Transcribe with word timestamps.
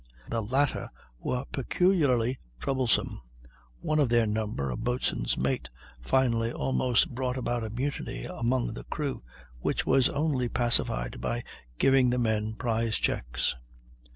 The 0.27 0.41
latter 0.41 0.89
were 1.19 1.45
peculiarly 1.51 2.39
troublesome; 2.59 3.21
one 3.81 3.99
of 3.99 4.09
their 4.09 4.25
number, 4.25 4.71
a 4.71 4.75
boatswain's 4.75 5.37
mate, 5.37 5.69
finally 6.01 6.51
almost 6.51 7.13
brought 7.13 7.37
about 7.37 7.63
a 7.63 7.69
mutiny 7.69 8.25
among 8.25 8.73
the 8.73 8.83
crew 8.85 9.21
which 9.59 9.85
was 9.85 10.09
only 10.09 10.49
pacified 10.49 11.21
by 11.21 11.43
giving 11.77 12.09
the 12.09 12.17
men 12.17 12.53
prize 12.55 12.95
checks. 12.95 13.53